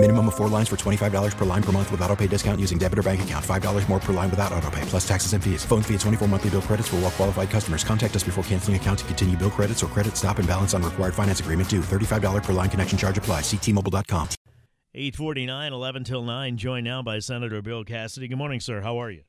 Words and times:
Minimum 0.00 0.28
of 0.28 0.36
four 0.36 0.48
lines 0.48 0.68
for 0.68 0.76
$25 0.76 1.36
per 1.36 1.44
line 1.44 1.62
per 1.62 1.72
month 1.72 1.90
with 1.90 2.00
auto 2.02 2.14
pay 2.14 2.28
discount 2.28 2.60
using 2.60 2.78
debit 2.78 3.00
or 3.00 3.02
bank 3.02 3.20
account. 3.22 3.44
$5 3.44 3.88
more 3.88 3.98
per 3.98 4.12
line 4.12 4.30
without 4.30 4.52
auto 4.52 4.70
pay, 4.70 4.82
plus 4.82 5.06
taxes 5.06 5.32
and 5.32 5.42
fees. 5.42 5.64
Phone 5.64 5.82
fee 5.82 5.94
at 5.94 6.00
24 6.00 6.28
monthly 6.28 6.50
bill 6.50 6.62
credits 6.62 6.86
for 6.88 6.96
all 6.96 7.02
well 7.02 7.10
qualified 7.10 7.50
customers. 7.50 7.82
Contact 7.82 8.14
us 8.14 8.22
before 8.22 8.44
canceling 8.44 8.76
account 8.76 9.00
to 9.00 9.04
continue 9.06 9.36
bill 9.36 9.50
credits 9.50 9.82
or 9.82 9.88
credit 9.88 10.16
stop 10.16 10.38
and 10.38 10.46
balance 10.46 10.72
on 10.72 10.84
required 10.84 11.14
finance 11.14 11.40
agreement 11.40 11.68
due. 11.68 11.80
$35 11.80 12.44
per 12.44 12.52
line 12.52 12.70
connection 12.70 12.96
charge 12.96 13.18
apply. 13.18 13.40
Ctmobile.com. 13.40 14.28
849, 14.94 15.72
11 15.72 16.04
till 16.04 16.22
9, 16.22 16.56
joined 16.56 16.84
now 16.84 17.02
by 17.02 17.18
Senator 17.18 17.60
Bill 17.60 17.84
Cassidy. 17.84 18.28
Good 18.28 18.38
morning, 18.38 18.60
sir. 18.60 18.80
How 18.80 19.00
are 19.02 19.10
you? 19.10 19.22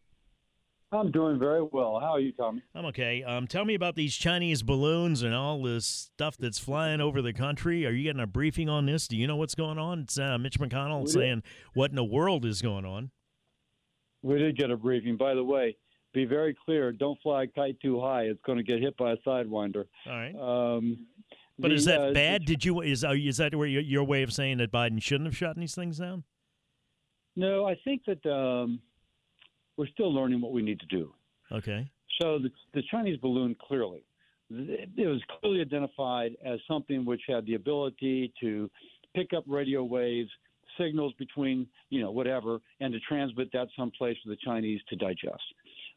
I'm 0.91 1.11
doing 1.11 1.37
very 1.37 1.61
well. 1.61 1.99
How 1.99 2.13
are 2.13 2.19
you, 2.19 2.31
Tommy? 2.31 2.63
I'm 2.73 2.85
okay. 2.85 3.23
Um, 3.23 3.45
tell 3.45 3.63
me 3.63 3.75
about 3.75 3.95
these 3.95 4.15
Chinese 4.15 4.63
balloons 4.63 5.21
and 5.21 5.35
all 5.35 5.61
this 5.61 5.85
stuff 5.85 6.35
that's 6.35 6.57
flying 6.57 6.99
over 6.99 7.21
the 7.21 7.31
country. 7.31 7.85
Are 7.85 7.91
you 7.91 8.03
getting 8.03 8.21
a 8.21 8.27
briefing 8.27 8.69
on 8.69 8.87
this? 8.87 9.07
Do 9.07 9.15
you 9.15 9.27
know 9.27 9.35
what's 9.35 9.53
going 9.53 9.77
on? 9.77 9.99
It's 9.99 10.17
uh, 10.17 10.37
Mitch 10.39 10.59
McConnell 10.59 11.01
We 11.01 11.11
saying 11.11 11.43
what 11.75 11.91
in 11.91 11.95
the 11.95 12.03
world 12.03 12.43
is 12.43 12.61
going 12.63 12.85
on. 12.85 13.11
We 14.23 14.39
did 14.39 14.57
get 14.57 14.71
a 14.71 14.77
briefing. 14.77 15.15
By 15.15 15.35
the 15.35 15.43
way, 15.43 15.77
be 16.11 16.25
very 16.25 16.57
clear. 16.65 16.91
Don't 16.91 17.19
fly 17.21 17.43
a 17.43 17.47
kite 17.47 17.79
too 17.79 18.01
high. 18.01 18.23
It's 18.23 18.41
going 18.43 18.57
to 18.57 18.63
get 18.63 18.79
hit 18.79 18.97
by 18.97 19.11
a 19.11 19.17
sidewinder. 19.17 19.85
All 20.07 20.11
right. 20.11 20.35
Um, 20.35 21.05
But 21.59 21.69
the, 21.69 21.75
is 21.75 21.85
that 21.85 22.01
uh, 22.01 22.13
bad? 22.13 22.45
Did 22.45 22.65
you 22.65 22.81
is 22.81 23.05
is 23.07 23.37
that 23.37 23.53
where 23.53 23.67
your, 23.67 23.83
your 23.83 24.03
way 24.03 24.23
of 24.23 24.33
saying 24.33 24.57
that 24.57 24.71
Biden 24.71 25.01
shouldn't 25.01 25.27
have 25.27 25.37
shut 25.37 25.55
these 25.55 25.75
things 25.75 25.99
down? 25.99 26.23
No, 27.35 27.65
I 27.67 27.75
think 27.85 28.01
that 28.05 28.25
um, 28.25 28.79
we're 29.79 29.87
still 29.87 30.13
learning 30.13 30.41
what 30.41 30.51
we 30.51 30.61
need 30.61 30.77
to 30.81 30.85
do. 30.87 31.13
Okay. 31.53 31.89
So 32.21 32.37
the, 32.37 32.51
the 32.73 32.83
Chinese 32.91 33.17
balloon 33.17 33.55
clearly, 33.65 34.03
it 34.51 35.07
was 35.07 35.21
clearly 35.39 35.61
identified 35.61 36.33
as 36.45 36.59
something 36.67 37.05
which 37.05 37.21
had 37.29 37.45
the 37.45 37.53
ability 37.53 38.33
to 38.41 38.69
pick 39.15 39.29
up 39.35 39.45
radio 39.47 39.81
waves, 39.83 40.29
signals 40.77 41.13
between, 41.17 41.65
you 41.91 42.01
know, 42.01 42.11
whatever, 42.11 42.59
and 42.81 42.91
to 42.91 42.99
transmit 43.07 43.49
that 43.53 43.69
someplace 43.77 44.17
for 44.21 44.29
the 44.29 44.37
Chinese 44.43 44.81
to 44.89 44.97
digest. 44.97 45.41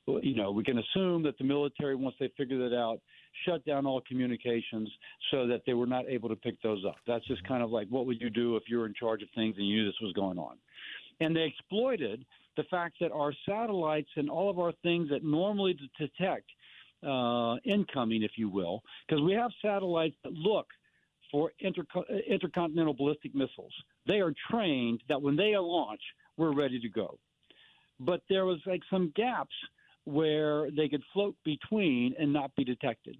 Well, 0.06 0.20
You 0.22 0.36
know, 0.36 0.52
we 0.52 0.62
can 0.62 0.78
assume 0.78 1.24
that 1.24 1.36
the 1.38 1.44
military, 1.44 1.96
once 1.96 2.14
they 2.20 2.30
figure 2.36 2.68
that 2.68 2.76
out, 2.76 3.00
shut 3.44 3.64
down 3.64 3.84
all 3.84 4.00
communications 4.06 4.88
so 5.32 5.48
that 5.48 5.62
they 5.66 5.74
were 5.74 5.86
not 5.86 6.04
able 6.08 6.28
to 6.28 6.36
pick 6.36 6.60
those 6.62 6.84
up. 6.86 6.96
That's 7.06 7.26
just 7.26 7.42
kind 7.48 7.64
of 7.64 7.70
like 7.70 7.88
what 7.88 8.06
would 8.06 8.20
you 8.20 8.30
do 8.30 8.56
if 8.56 8.64
you 8.68 8.78
were 8.78 8.86
in 8.86 8.94
charge 8.94 9.22
of 9.22 9.28
things 9.34 9.56
and 9.58 9.66
you 9.66 9.82
knew 9.82 9.86
this 9.86 10.00
was 10.00 10.12
going 10.12 10.38
on. 10.38 10.56
And 11.20 11.34
they 11.34 11.42
exploited 11.42 12.24
the 12.56 12.64
fact 12.64 12.96
that 13.00 13.12
our 13.12 13.32
satellites 13.48 14.10
and 14.16 14.28
all 14.28 14.50
of 14.50 14.58
our 14.58 14.72
things 14.82 15.08
that 15.10 15.24
normally 15.24 15.78
detect 15.98 16.46
uh, 17.06 17.56
incoming, 17.64 18.22
if 18.22 18.32
you 18.36 18.48
will, 18.48 18.82
because 19.06 19.22
we 19.22 19.32
have 19.32 19.50
satellites 19.60 20.14
that 20.24 20.32
look 20.32 20.66
for 21.30 21.50
uh, 21.64 22.02
intercontinental 22.28 22.94
ballistic 22.94 23.34
missiles. 23.34 23.72
They 24.06 24.20
are 24.20 24.32
trained 24.50 25.02
that 25.08 25.20
when 25.20 25.36
they 25.36 25.56
launch, 25.56 26.00
we're 26.36 26.54
ready 26.54 26.78
to 26.80 26.88
go. 26.88 27.18
But 27.98 28.22
there 28.28 28.44
was 28.44 28.58
like 28.66 28.82
some 28.90 29.12
gaps 29.14 29.54
where 30.04 30.70
they 30.70 30.88
could 30.88 31.02
float 31.12 31.36
between 31.44 32.14
and 32.18 32.32
not 32.32 32.54
be 32.56 32.64
detected. 32.64 33.16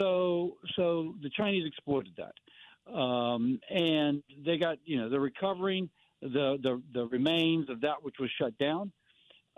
So, 0.00 0.56
so 0.76 1.14
the 1.22 1.30
Chinese 1.30 1.66
exploited 1.66 2.14
that, 2.16 2.92
um, 2.92 3.60
and 3.70 4.22
they 4.44 4.56
got 4.56 4.78
you 4.84 4.98
know 4.98 5.08
they're 5.08 5.20
recovering 5.20 5.88
the, 6.22 6.58
the 6.62 6.82
the 6.92 7.06
remains 7.06 7.68
of 7.70 7.80
that 7.82 8.02
which 8.02 8.14
was 8.20 8.30
shut 8.40 8.56
down. 8.58 8.92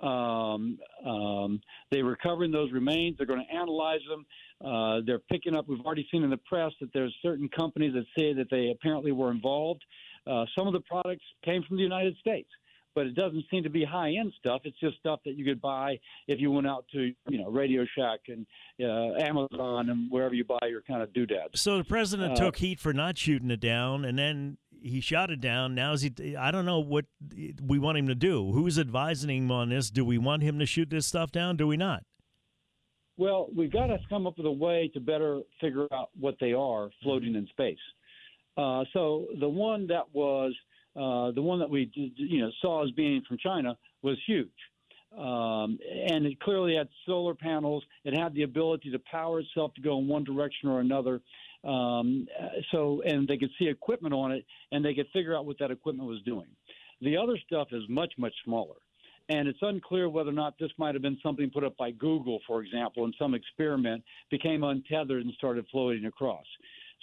Um, 0.03 0.79
um, 1.07 1.61
they're 1.91 2.05
recovering 2.05 2.51
those 2.51 2.71
remains. 2.71 3.17
They're 3.17 3.27
going 3.27 3.45
to 3.49 3.55
analyze 3.55 4.01
them. 4.09 4.27
Uh, 4.63 5.01
they're 5.07 5.21
picking 5.31 5.57
up. 5.57 5.67
We've 5.69 5.81
already 5.81 6.07
seen 6.11 6.23
in 6.23 6.29
the 6.29 6.37
press 6.37 6.73
that 6.83 6.93
there's 6.93 7.15
certain 7.23 7.49
companies 7.49 7.95
that 7.95 8.05
say 8.19 8.35
that 8.35 8.49
they 8.51 8.71
apparently 8.71 9.13
were 9.13 9.31
involved. 9.31 9.83
Uh, 10.27 10.45
some 10.57 10.67
of 10.67 10.75
the 10.75 10.81
products 10.81 11.25
came 11.45 11.63
from 11.67 11.79
the 11.79 11.83
United 11.83 12.15
States, 12.19 12.49
but 12.95 13.07
it 13.07 13.15
doesn't 13.15 13.45
seem 13.51 13.63
to 13.63 13.71
be 13.71 13.85
high-end 13.85 14.33
stuff. 14.39 14.63
It's 14.65 14.79
just 14.81 14.99
stuff 14.99 15.21
that 15.25 15.37
you 15.39 15.45
could 15.47 15.63
buy 15.63 15.99
if 16.29 16.41
you 16.41 16.51
went 16.51 16.67
out 16.67 16.85
to, 16.93 17.13
you 17.29 17.39
know, 17.39 17.49
Radio 17.49 17.87
Shack 17.97 18.21
and 18.29 18.47
uh, 18.83 19.15
Amazon 19.23 19.89
and 19.89 20.11
wherever 20.11 20.35
you 20.35 20.45
buy 20.45 20.67
your 20.69 20.83
kind 20.83 21.03
of 21.03 21.13
doodads. 21.15 21.61
So 21.61 21.79
the 21.79 21.85
president 21.85 22.33
Uh, 22.33 22.45
took 22.45 22.57
heat 22.57 22.81
for 22.81 22.93
not 22.93 23.17
shooting 23.17 23.51
it 23.51 23.61
down, 23.61 24.05
and 24.05 24.19
then 24.19 24.59
he 24.87 25.01
shot 25.01 25.31
it 25.31 25.41
down. 25.41 25.75
Now 25.75 25.93
is 25.93 26.03
he? 26.03 26.37
I 26.37 26.51
don't 26.51 26.67
know 26.67 26.81
what 26.81 27.07
we 27.63 27.79
want 27.79 27.99
him 27.99 28.09
to 28.09 28.15
do. 28.15 28.53
Who's 28.53 28.79
advising 28.79 29.31
him 29.31 29.51
on 29.51 29.69
this? 29.69 29.91
Do 29.91 30.05
we 30.05 30.19
want 30.19 30.43
him 30.43 30.59
to 30.59 30.67
shoot 30.67 30.91
this 30.91 31.07
stuff 31.07 31.33
down? 31.33 31.57
Do 31.57 31.67
we 31.67 31.77
not? 31.77 32.05
Well, 33.19 33.49
we've 33.57 33.73
got 33.73 33.87
to 33.87 33.99
come 34.09 34.27
up 34.27 34.37
with 34.37 34.47
a 34.47 34.51
way 34.51 34.91
to 34.93 35.01
better 35.01 35.41
figure 35.61 35.87
out 35.93 36.11
what 36.19 36.37
they 36.41 36.53
are 36.53 36.91
floating 37.03 37.35
in 37.35 37.47
space. 37.47 37.79
Uh, 38.59 38.85
so 38.93 39.27
the 39.41 39.49
one 39.49 39.87
that 39.87 40.05
was 40.13 40.53
uh, 40.95 41.31
the 41.33 41.43
one 41.43 41.59
that 41.59 41.69
we 41.69 41.91
you 41.95 42.41
know 42.41 42.51
saw 42.61 42.85
as 42.85 42.91
being 42.93 43.23
from 43.29 43.39
China 43.39 43.77
was 44.03 44.17
huge, 44.27 44.49
um, 45.17 45.79
and 46.09 46.27
it 46.27 46.41
clearly 46.41 46.75
had 46.77 46.89
solar 47.05 47.35
panels. 47.35 47.85
It 48.05 48.19
had 48.19 48.35
the 48.35 48.43
ability 48.43 48.91
to 48.93 48.99
power 49.11 49.41
itself 49.41 49.75
to 49.75 49.83
go 49.83 49.99
in 49.99 50.09
one 50.09 50.25
direction 50.25 50.69
or 50.69 50.81
another. 50.81 51.21
Um, 51.67 52.27
so 52.71 53.03
and 53.03 53.27
they 53.27 53.37
could 53.37 53.51
see 53.59 53.67
equipment 53.67 54.15
on 54.15 54.33
it, 54.33 54.45
and 54.73 54.85
they 54.85 54.95
could 54.95 55.07
figure 55.13 55.37
out 55.37 55.47
what 55.47 55.59
that 55.59 55.71
equipment 55.71 56.09
was 56.09 56.23
doing. 56.23 56.49
The 57.01 57.17
other 57.17 57.37
stuff 57.47 57.69
is 57.73 57.83
much 57.89 58.13
much 58.19 58.35
smaller. 58.45 58.77
And 59.29 59.49
it's 59.49 59.59
unclear 59.61 60.09
whether 60.09 60.31
or 60.31 60.35
not 60.35 60.55
this 60.61 60.71
might 60.79 60.95
have 60.95 61.03
been 61.03 61.19
something 61.21 61.51
put 61.51 61.65
up 61.65 61.77
by 61.77 61.91
Google, 61.91 62.39
for 62.47 62.63
example, 62.63 63.05
in 63.07 63.13
some 63.19 63.35
experiment, 63.35 64.05
became 64.31 64.63
untethered 64.63 65.25
and 65.25 65.33
started 65.35 65.67
floating 65.73 66.05
across. 66.05 66.45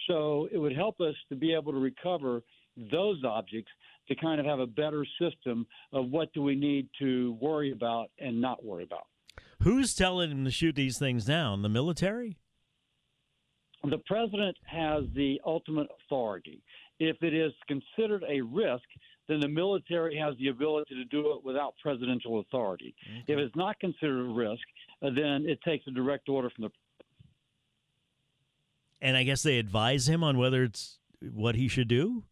So 0.08 0.48
it 0.52 0.58
would 0.58 0.74
help 0.74 1.02
us 1.02 1.16
to 1.28 1.36
be 1.36 1.54
able 1.54 1.74
to 1.74 1.80
recover 1.80 2.42
those 2.78 3.22
objects 3.26 3.72
to 4.08 4.16
kind 4.16 4.40
of 4.40 4.46
have 4.46 4.60
a 4.60 4.68
better 4.68 5.06
system 5.22 5.68
of 5.92 6.10
what 6.10 6.34
do 6.34 6.42
we 6.42 6.56
need 6.56 6.88
to 7.00 7.38
worry 7.42 7.72
about 7.72 8.10
and 8.20 8.40
not 8.40 8.64
worry 8.64 8.84
about. 8.84 9.08
Who's 9.62 9.94
telling 9.94 10.32
him 10.32 10.46
to 10.46 10.52
shoot 10.52 10.76
these 10.76 10.98
things 10.98 11.26
down? 11.26 11.62
The 11.62 11.70
military? 11.70 12.38
The 13.84 13.98
president 14.06 14.56
has 14.66 15.04
the 15.14 15.42
ultimate 15.46 15.88
authority. 16.06 16.62
If 17.00 17.22
it 17.22 17.34
is 17.34 17.52
considered 17.68 18.24
a 18.30 18.40
risk, 18.42 18.84
then 19.28 19.40
the 19.40 19.48
military 19.48 20.18
has 20.18 20.36
the 20.38 20.50
ability 20.50 20.96
to 20.96 21.06
do 21.06 21.34
it 21.34 21.44
without 21.44 21.74
presidential 21.82 22.40
authority. 22.40 22.96
If 23.28 23.38
it's 23.38 23.56
not 23.56 23.80
considered 23.80 24.26
a 24.26 24.34
risk, 24.34 24.62
uh, 25.02 25.10
then 25.16 25.46
it 25.46 25.60
takes 25.64 25.86
a 25.88 25.92
direct 25.92 26.30
order 26.30 26.50
from 26.50 26.66
the 26.66 26.70
And 29.02 29.18
I 29.18 29.24
guess 29.24 29.44
they 29.44 29.60
advise 29.60 30.08
him 30.08 30.24
on 30.24 30.38
whether 30.38 30.64
it's 30.64 31.00
what 31.20 31.56
he 31.56 31.68
should 31.68 31.90
do. 31.90 32.24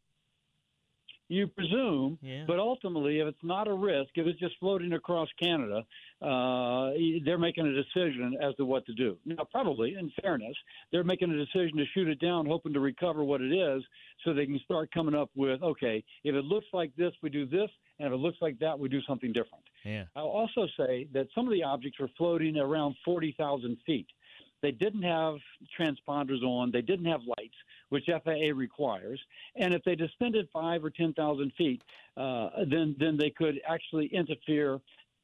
You 1.32 1.48
presume, 1.48 2.20
Yeah. 2.22 2.44
but 2.46 2.60
ultimately, 2.60 3.20
if 3.20 3.28
it's 3.28 3.42
not 3.44 3.70
a 3.70 3.74
risk, 3.74 4.18
if 4.18 4.28
it's 4.28 4.38
just 4.38 4.58
floating 4.60 4.92
across 4.92 5.30
Canada, 5.42 5.86
uh, 6.22 6.92
they're 7.24 7.38
making 7.38 7.66
a 7.68 7.74
decision 7.74 8.38
as 8.42 8.54
to 8.56 8.66
what 8.66 8.86
to 8.88 8.94
do. 8.94 9.18
Now, 9.24 9.46
probably, 9.50 9.96
in 9.96 10.10
fairness, 10.22 10.58
they're 10.92 11.06
making 11.06 11.32
a 11.32 11.38
decision 11.38 11.78
to 11.78 11.86
shoot 11.94 12.10
it 12.10 12.20
down, 12.20 12.46
hoping 12.48 12.74
to 12.74 12.82
recover 12.82 13.24
what 13.24 13.40
it 13.42 13.54
is, 13.54 13.82
so 14.26 14.34
they 14.34 14.46
can 14.46 14.60
start 14.66 14.92
coming 14.92 15.16
up 15.16 15.30
with, 15.34 15.64
okay, 15.64 16.04
if 16.26 16.36
it 16.36 16.44
looks 16.44 16.68
like 16.74 16.94
this, 16.98 17.14
we 17.22 17.30
do 17.30 17.46
this, 17.46 17.72
and 18.00 18.08
if 18.08 18.14
it 18.14 18.18
looks 18.18 18.42
like 18.42 18.60
that, 18.60 18.78
we 18.78 18.90
do 18.90 19.02
something 19.04 19.32
different. 19.32 19.64
Yeah. 19.86 20.08
I'll 20.18 20.28
also 20.28 20.68
say 20.78 21.08
that 21.14 21.28
some 21.34 21.48
of 21.48 21.54
the 21.54 21.64
objects 21.64 21.98
were 21.98 22.10
floating 22.18 22.58
around 22.58 22.98
40,000 23.06 23.78
feet. 23.86 24.08
They 24.62 24.72
didn't 24.72 25.02
have 25.04 25.38
transponders 25.80 26.44
on. 26.44 26.72
They 26.72 26.82
didn't 26.84 27.06
have 27.06 27.22
lights, 27.26 27.56
which 27.92 28.06
FAA 28.08 28.52
requires. 28.56 29.20
And 29.58 29.74
if 29.74 29.84
they 29.84 29.96
descended 29.96 30.48
five 30.54 30.84
or 30.84 30.90
10,000 30.90 31.52
feet, 31.58 31.84
uh, 32.16 32.50
then 32.70 32.96
then 33.00 33.18
they 33.20 33.30
could 33.30 33.60
actually 33.68 34.08
interfere 34.08 34.80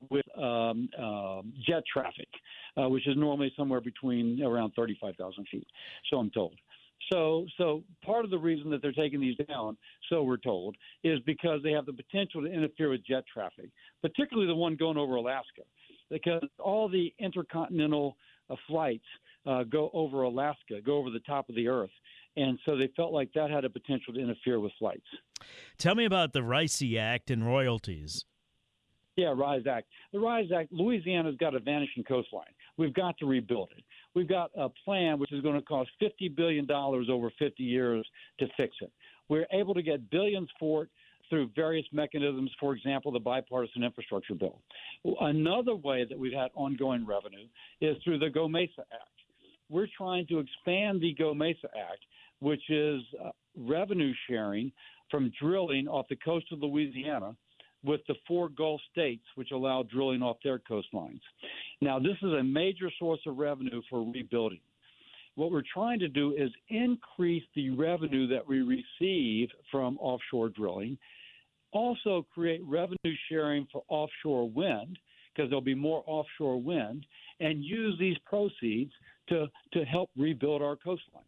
with 0.10 0.26
um, 0.38 0.90
um 1.02 1.54
jet 1.66 1.84
traffic, 1.92 2.28
uh, 2.78 2.90
which 2.90 3.08
is 3.08 3.16
normally 3.18 3.52
somewhere 3.58 3.82
between 3.82 4.44
around 4.44 4.74
35,000 4.76 5.48
feet. 5.50 5.68
So 6.10 6.18
I'm 6.18 6.30
told. 6.30 6.56
So, 7.12 7.46
so 7.58 7.84
part 8.04 8.26
of 8.26 8.32
the 8.32 8.38
reason 8.38 8.70
that 8.72 8.82
they're 8.82 8.92
taking 8.92 9.22
these 9.22 9.38
down, 9.48 9.78
so 10.10 10.24
we're 10.24 10.36
told, 10.38 10.76
is 11.04 11.20
because 11.26 11.62
they 11.64 11.72
have 11.72 11.86
the 11.86 11.94
potential 11.94 12.42
to 12.42 12.48
interfere 12.48 12.90
with 12.90 13.06
jet 13.06 13.24
traffic, 13.32 13.70
particularly 14.02 14.48
the 14.48 14.56
one 14.56 14.76
going 14.76 14.98
over 14.98 15.16
Alaska, 15.16 15.62
because 16.10 16.44
all 16.60 16.90
the 16.90 17.14
intercontinental 17.20 18.18
uh, 18.50 18.56
flights 18.68 19.06
uh, 19.46 19.64
go 19.64 19.90
over 19.94 20.24
Alaska, 20.24 20.82
go 20.86 20.98
over 20.98 21.10
the 21.10 21.22
top 21.22 21.48
of 21.50 21.56
the 21.56 21.68
Earth, 21.68 21.92
and 22.38 22.58
so 22.66 22.78
they 22.78 22.90
felt 22.96 23.12
like 23.12 23.34
that 23.34 23.50
had 23.50 23.66
a 23.66 23.70
potential 23.70 24.14
to 24.14 24.20
interfere 24.20 24.60
with 24.60 24.72
flights. 24.80 25.06
Tell 25.78 25.96
me 25.96 26.06
about 26.06 26.34
the 26.34 26.44
RISE 26.44 26.96
Act 26.98 27.32
and 27.32 27.46
royalties. 27.46 28.26
Yeah, 29.16 29.34
RISE 29.36 29.66
Act. 29.68 29.88
The 30.14 30.20
RISE 30.20 30.52
Act, 30.56 30.72
Louisiana's 30.72 31.36
got 31.38 31.56
a 31.56 31.60
vanishing 31.60 32.04
coastline. 32.04 32.46
We've 32.78 32.94
got 32.94 33.18
to 33.18 33.26
rebuild 33.26 33.70
it. 33.76 33.84
We've 34.14 34.30
got 34.30 34.52
a 34.56 34.70
plan 34.86 35.18
which 35.18 35.32
is 35.32 35.42
going 35.42 35.56
to 35.56 35.64
cost 35.64 35.90
$50 36.02 36.36
billion 36.36 36.70
over 36.72 37.32
50 37.40 37.64
years 37.64 38.08
to 38.40 38.48
fix 38.56 38.76
it. 38.82 38.92
We're 39.28 39.48
able 39.52 39.74
to 39.74 39.82
get 39.82 40.10
billions 40.12 40.50
for 40.60 40.84
it 40.84 40.90
through 41.30 41.50
various 41.56 41.86
mechanisms, 41.92 42.52
for 42.60 42.74
example, 42.74 43.12
the 43.12 43.20
bipartisan 43.20 43.84
infrastructure 43.84 44.36
bill. 44.36 44.62
Another 45.20 45.76
way 45.76 46.06
that 46.08 46.18
we've 46.18 46.34
had 46.34 46.50
ongoing 46.54 47.06
revenue 47.06 47.48
is 47.82 47.98
through 48.04 48.20
the 48.20 48.28
GoMesa 48.28 48.80
Act. 48.94 49.10
We're 49.70 49.88
trying 49.98 50.28
to 50.28 50.40
expand 50.40 51.02
the 51.02 51.14
GoMesa 51.20 51.66
Act, 51.76 52.06
which 52.40 52.70
is 52.70 53.02
uh, 53.24 53.30
revenue 53.58 54.14
sharing 54.30 54.72
from 55.10 55.32
drilling 55.40 55.88
off 55.88 56.08
the 56.10 56.16
coast 56.18 56.46
of 56.52 56.60
Louisiana 56.62 57.36
with 57.84 58.02
the 58.08 58.16
four 58.28 58.50
Gulf 58.50 58.82
states, 58.92 59.24
which 59.36 59.52
allow 59.52 59.84
drilling 59.84 60.22
off 60.22 60.38
their 60.44 60.60
coastlines. 60.60 61.22
Now, 61.82 62.00
this 62.00 62.18
is 62.22 62.34
a 62.34 62.44
major 62.44 62.92
source 63.00 63.20
of 63.26 63.38
revenue 63.38 63.82
for 63.90 64.04
rebuilding. 64.04 64.60
What 65.36 65.52
we're 65.52 65.62
trying 65.72 66.00
to 66.00 66.08
do 66.08 66.34
is 66.34 66.50
increase 66.70 67.44
the 67.56 67.70
revenue 67.70 68.28
that 68.28 68.48
we 68.48 68.62
receive 68.62 69.50
from 69.72 69.98
offshore 70.00 70.50
drilling, 70.50 70.98
also 71.72 72.26
create 72.34 72.62
revenue 72.66 73.16
sharing 73.30 73.68
for 73.72 73.84
offshore 73.88 74.50
wind, 74.50 74.98
because 75.34 75.50
there'll 75.50 75.62
be 75.62 75.76
more 75.76 76.04
offshore 76.08 76.60
wind, 76.60 77.06
and 77.40 77.64
use 77.64 77.96
these 78.00 78.18
proceeds 78.26 78.92
to, 79.30 79.46
to 79.74 79.86
help 79.86 80.10
rebuild 80.18 80.64
our 80.64 80.76
coastline. 80.76 81.24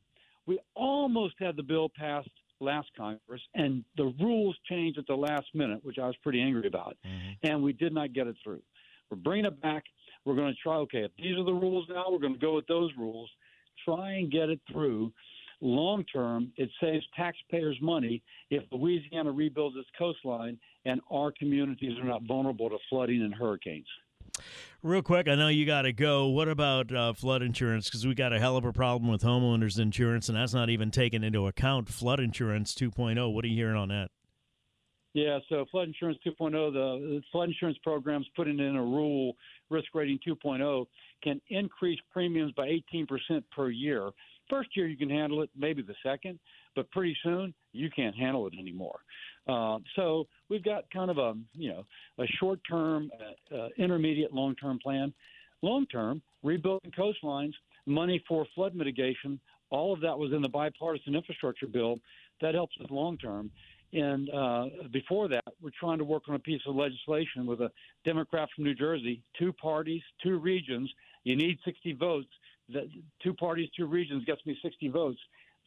We 0.50 0.58
almost 0.74 1.36
had 1.40 1.56
the 1.56 1.62
bill 1.62 1.92
passed 1.96 2.28
last 2.60 2.90
Congress, 2.98 3.42
and 3.54 3.84
the 3.98 4.12
rules 4.20 4.58
changed 4.68 4.98
at 4.98 5.06
the 5.06 5.14
last 5.14 5.46
minute, 5.54 5.80
which 5.84 6.00
I 6.00 6.08
was 6.08 6.16
pretty 6.24 6.42
angry 6.42 6.68
about, 6.68 6.98
mm-hmm. 7.06 7.48
and 7.48 7.62
we 7.62 7.72
did 7.72 7.94
not 7.94 8.14
get 8.14 8.26
it 8.26 8.36
through. 8.44 8.64
We're 9.12 9.18
bringing 9.18 9.46
it 9.46 9.62
back. 9.62 9.84
We're 10.26 10.36
going 10.36 10.52
to 10.52 10.60
try. 10.60 10.78
Okay, 10.78 11.04
if 11.04 11.12
these 11.20 11.38
are 11.38 11.44
the 11.44 11.54
rules 11.54 11.86
now, 11.88 12.06
we're 12.10 12.18
going 12.18 12.34
to 12.34 12.40
go 12.40 12.56
with 12.56 12.66
those 12.66 12.90
rules. 12.98 13.30
Try 13.86 14.14
and 14.14 14.32
get 14.32 14.50
it 14.50 14.60
through. 14.72 15.14
Long 15.62 16.04
term, 16.06 16.52
it 16.58 16.72
saves 16.82 17.06
taxpayers 17.16 17.78
money 17.80 18.24
if 18.50 18.64
Louisiana 18.72 19.32
rebuilds 19.32 19.78
its 19.78 19.90
coastline 20.00 20.58
and 20.86 21.00
our 21.12 21.32
communities 21.38 21.96
are 22.00 22.08
not 22.08 22.24
vulnerable 22.24 22.72
to 22.72 22.78
flooding 22.90 23.22
and 23.22 23.36
hurricanes. 23.36 23.86
Real 24.82 25.02
quick, 25.02 25.28
I 25.28 25.36
know 25.36 25.48
you 25.50 25.66
got 25.66 25.84
to 25.84 25.94
go. 25.94 26.28
What 26.28 26.48
about 26.48 26.94
uh, 26.94 27.14
flood 27.14 27.42
insurance? 27.42 27.90
Because 27.90 28.08
we 28.08 28.16
got 28.16 28.34
a 28.34 28.40
hell 28.40 28.58
of 28.58 28.66
a 28.66 28.74
problem 28.74 29.12
with 29.12 29.22
homeowners 29.22 29.80
insurance, 29.80 30.30
and 30.30 30.38
that's 30.38 30.54
not 30.54 30.70
even 30.70 30.92
taken 30.92 31.24
into 31.24 31.48
account 31.48 31.90
flood 31.90 32.20
insurance 32.20 32.74
2.0. 32.74 33.34
What 33.34 33.44
are 33.44 33.48
you 33.48 33.56
hearing 33.56 33.76
on 33.76 33.90
that? 33.90 34.10
Yeah, 35.14 35.40
so 35.50 35.66
flood 35.72 35.88
insurance 35.88 36.20
2.0, 36.26 36.52
the 36.74 37.22
flood 37.32 37.50
insurance 37.50 37.78
programs 37.84 38.28
putting 38.36 38.60
in 38.60 38.76
a 38.76 38.84
rule, 38.84 39.34
risk 39.70 39.88
rating 39.94 40.20
2.0, 40.28 40.86
can 41.24 41.42
increase 41.50 42.00
premiums 42.12 42.54
by 42.54 42.68
18% 42.94 43.44
per 43.56 43.70
year. 43.70 44.12
First 44.50 44.70
year 44.76 44.88
you 44.88 44.98
can 44.98 45.10
handle 45.10 45.42
it, 45.42 45.50
maybe 45.58 45.82
the 45.82 45.96
second, 46.04 46.40
but 46.76 46.90
pretty 46.92 47.18
soon 47.24 47.54
you 47.72 47.90
can't 47.96 48.16
handle 48.16 48.48
it 48.48 48.54
anymore. 48.60 49.00
Uh, 49.50 49.80
so 49.96 50.28
we've 50.50 50.64
got 50.64 50.84
kind 50.92 51.10
of 51.10 51.18
a 51.18 51.34
you 51.54 51.70
know 51.70 51.86
a 52.20 52.28
short 52.40 52.60
term, 52.70 53.10
uh, 53.52 53.56
uh, 53.56 53.70
intermediate, 53.78 54.34
long 54.34 54.56
term 54.56 54.80
plan. 54.82 55.14
Long 55.62 55.86
term, 55.88 56.22
rebuilding 56.42 56.92
coastlines, 56.98 57.54
money 57.86 58.24
for 58.28 58.46
flood 58.56 58.76
mitigation. 58.76 59.40
All 59.72 59.94
of 59.94 60.00
that 60.02 60.18
was 60.18 60.32
in 60.32 60.42
the 60.42 60.48
bipartisan 60.50 61.16
infrastructure 61.16 61.68
bill. 61.68 62.00
That 62.42 62.54
helps 62.54 62.76
us 62.82 62.88
long 62.90 63.18
term. 63.18 63.52
And 63.92 64.30
uh, 64.30 64.66
before 64.92 65.28
that, 65.30 65.44
we're 65.62 65.72
trying 65.80 65.98
to 65.98 66.04
work 66.04 66.24
on 66.30 66.36
a 66.36 66.40
piece 66.40 66.62
of 66.68 66.76
legislation 66.76 67.46
with 67.46 67.60
a 67.62 67.72
Democrat 68.06 68.48
from 68.56 68.64
New 68.66 68.76
Jersey, 68.76 69.22
two 69.38 69.52
parties, 69.52 70.02
two 70.24 70.38
regions. 70.38 70.90
You 71.24 71.36
need 71.36 71.58
60 71.66 71.94
votes. 71.94 72.28
That 72.72 72.84
two 73.24 73.34
parties, 73.34 73.68
two 73.76 73.88
regions 73.88 74.24
gets 74.26 74.46
me 74.46 74.58
60 74.62 74.90
votes. 74.90 75.20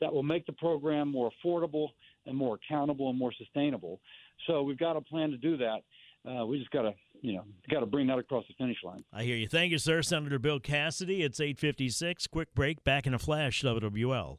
That 0.02 0.12
will 0.12 0.24
make 0.24 0.46
the 0.46 0.52
program 0.52 1.12
more 1.12 1.30
affordable 1.30 1.90
and 2.26 2.36
more 2.36 2.58
accountable 2.58 3.08
and 3.08 3.16
more 3.16 3.32
sustainable. 3.38 4.00
So 4.48 4.62
we've 4.62 4.76
got 4.76 4.96
a 4.96 5.00
plan 5.00 5.30
to 5.30 5.36
do 5.36 5.56
that. 5.58 5.82
Uh, 6.28 6.44
we 6.44 6.58
just 6.58 6.72
got 6.72 6.82
to, 6.82 6.92
you 7.20 7.34
know, 7.34 7.44
got 7.70 7.80
to 7.80 7.86
bring 7.86 8.08
that 8.08 8.18
across 8.18 8.44
the 8.48 8.54
finish 8.58 8.78
line. 8.84 9.04
I 9.12 9.22
hear 9.22 9.36
you. 9.36 9.46
Thank 9.46 9.70
you, 9.70 9.78
sir, 9.78 10.02
Senator 10.02 10.40
Bill 10.40 10.58
Cassidy. 10.58 11.22
It's 11.22 11.38
8:56. 11.38 12.28
Quick 12.28 12.52
break. 12.52 12.82
Back 12.82 13.06
in 13.06 13.14
a 13.14 13.18
flash. 13.18 13.62
WWL. 13.62 14.38